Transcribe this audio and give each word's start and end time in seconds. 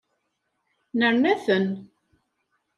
Nerna-ten. 0.99 1.65